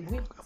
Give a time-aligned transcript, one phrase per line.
[0.00, 0.39] des bruits.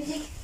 [0.00, 0.39] Aïe.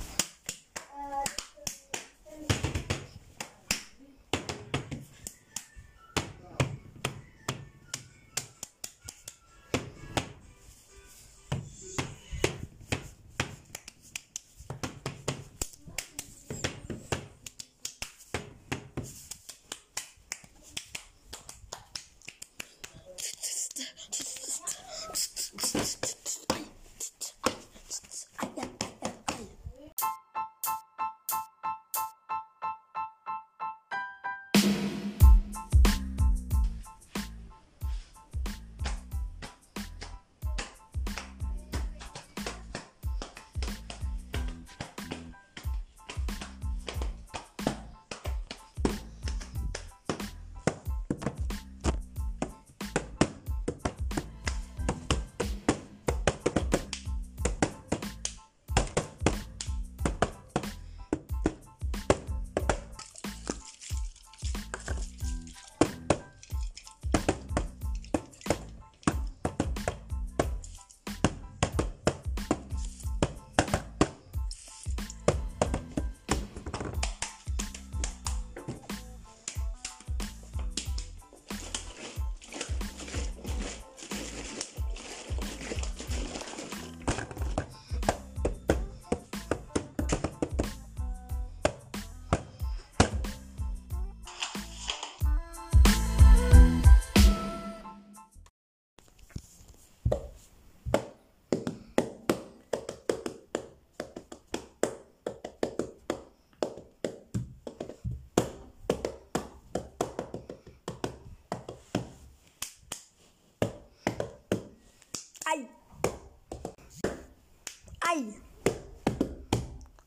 [118.06, 118.24] 哎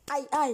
[0.07, 0.53] 哎哎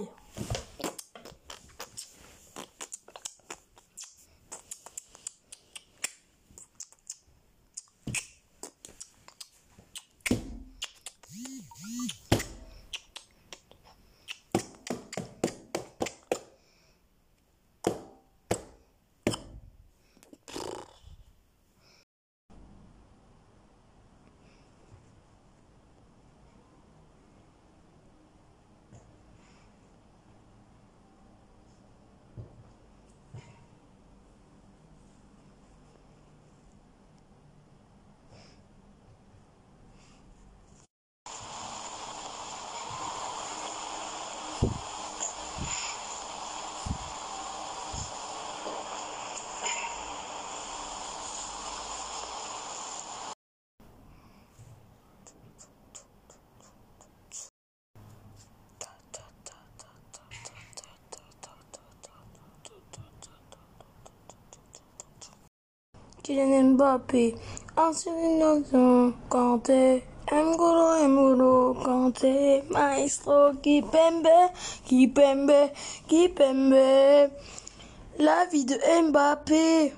[66.26, 67.36] Kylian Mbappé,
[67.76, 68.60] Anselino
[69.28, 70.02] Kanté,
[70.32, 74.50] M'Golo M'Golo Kanté, Maestro Kipembe,
[74.84, 75.70] Kipembe,
[76.08, 77.30] Kipembe.
[78.18, 78.74] La vie de
[79.04, 79.92] Mbappé.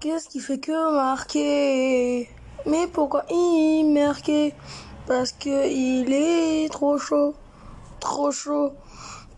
[0.00, 2.28] Qu'est-ce qui fait que marquer?
[2.66, 4.52] Mais pourquoi il marquait
[5.06, 7.32] Parce que il est trop chaud,
[8.00, 8.72] trop chaud,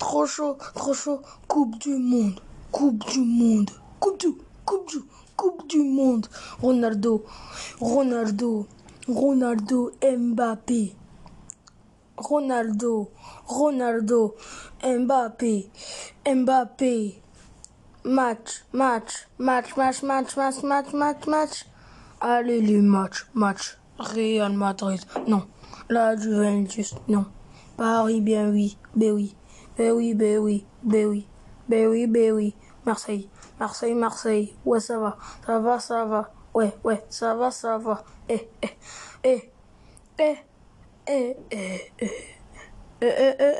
[0.00, 1.20] trop chaud, trop chaud.
[1.46, 2.40] Coupe du monde,
[2.72, 3.70] coupe du monde,
[4.00, 4.34] coupe du,
[4.64, 4.98] coupe du,
[5.40, 6.26] coupe du monde.
[6.60, 7.24] Ronaldo,
[7.80, 8.66] Ronaldo,
[9.08, 10.94] Ronaldo, Mbappé.
[12.18, 13.10] Ronaldo,
[13.46, 14.34] Ronaldo,
[14.84, 15.70] Mbappé,
[16.26, 17.22] Mbappé.
[18.04, 21.64] Match, match, match, match, match, match, match, match, match.
[22.20, 23.78] Allez les matchs, match.
[23.98, 25.46] Real Madrid, non.
[25.88, 27.24] La Juventus, non.
[27.78, 29.34] Paris, bien oui, ben oui,
[29.78, 31.26] ben oui, ben oui, ben oui,
[31.68, 32.54] ben oui, ben oui.
[32.84, 33.28] Marseille,
[33.60, 34.54] Marseille, Marseille.
[34.64, 35.18] Ouais, ça va.
[35.44, 36.32] Ça va, ça va.
[36.54, 38.02] Ouais, ouais, ça va, ça va.
[38.26, 38.70] Eh, eh,
[39.22, 39.50] eh,
[40.16, 40.36] eh,
[41.06, 41.76] eh, eh,
[43.02, 43.50] eh.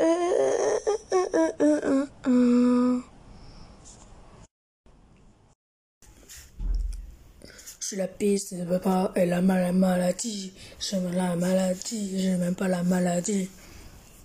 [7.81, 10.55] Sur la piste, papa, elle a mal la maladie.
[10.79, 13.51] J'aime la maladie, j'aime pas la maladie.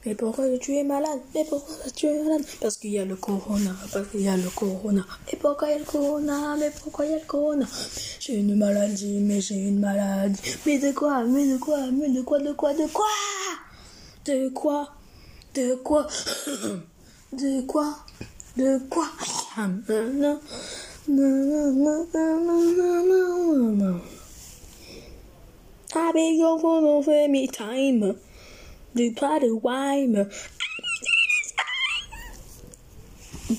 [0.06, 1.20] Mais pourquoi tu es malade?
[1.34, 2.46] Mais pourquoi tu es malade?
[2.62, 5.04] Parce qu'il y a le corona, parce qu'il y a le corona.
[5.26, 6.56] Mais pourquoi il y a le corona?
[6.60, 7.66] Mais pourquoi il y a le corona?
[8.20, 10.40] J'ai une maladie, mais j'ai une maladie.
[10.66, 11.24] Mais de quoi?
[11.24, 11.80] Mais de quoi?
[11.92, 12.40] Mais de quoi?
[12.40, 12.74] De quoi?
[12.74, 13.14] De quoi?
[14.26, 14.90] De quoi?
[15.56, 16.08] De quoi?
[17.34, 17.98] De quoi?
[18.56, 19.06] De quoi?
[25.98, 28.16] I beg your phone for me time.
[28.96, 30.30] Du pas de wine.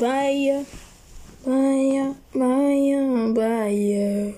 [0.01, 0.65] Bye.
[1.45, 2.15] Bye.
[2.35, 3.33] Bye.
[3.35, 4.35] Bye.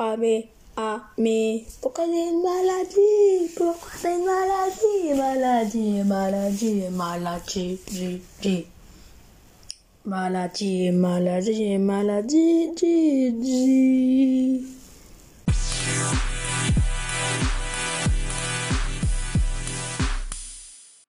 [0.00, 3.52] Ah mais, ah mais, pourquoi j'ai une maladie?
[3.54, 5.12] Pourquoi j'ai une maladie?
[5.14, 8.68] Maladie, maladie, maladie, maladie,
[10.08, 12.72] maladie, maladie, maladie,
[13.36, 14.77] maladie.